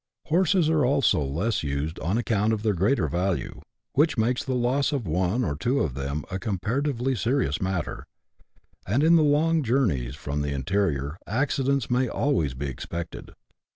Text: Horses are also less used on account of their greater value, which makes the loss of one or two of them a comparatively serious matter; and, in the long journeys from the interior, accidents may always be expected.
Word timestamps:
Horses 0.25 0.67
are 0.67 0.83
also 0.83 1.21
less 1.23 1.61
used 1.61 1.99
on 1.99 2.17
account 2.17 2.53
of 2.53 2.63
their 2.63 2.73
greater 2.73 3.07
value, 3.07 3.61
which 3.93 4.17
makes 4.17 4.43
the 4.43 4.55
loss 4.55 4.91
of 4.91 5.05
one 5.05 5.43
or 5.45 5.55
two 5.55 5.79
of 5.81 5.93
them 5.93 6.23
a 6.31 6.39
comparatively 6.39 7.13
serious 7.13 7.61
matter; 7.61 8.07
and, 8.87 9.03
in 9.03 9.15
the 9.15 9.21
long 9.21 9.61
journeys 9.61 10.15
from 10.15 10.41
the 10.41 10.53
interior, 10.53 11.19
accidents 11.27 11.91
may 11.91 12.07
always 12.09 12.55
be 12.55 12.65
expected. 12.65 13.33